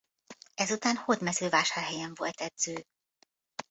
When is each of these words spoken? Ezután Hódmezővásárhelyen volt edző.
Ezután 0.55 0.95
Hódmezővásárhelyen 0.95 2.11
volt 2.15 2.41
edző. 2.41 2.85